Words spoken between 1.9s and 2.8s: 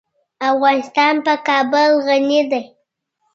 غني دی.